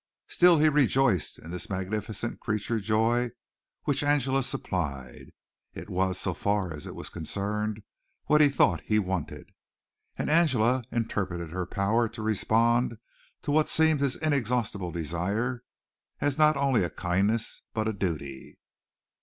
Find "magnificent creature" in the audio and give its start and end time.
1.69-2.79